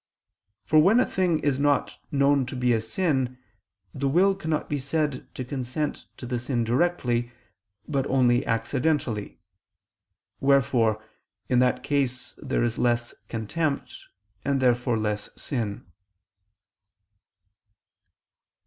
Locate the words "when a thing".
0.79-1.37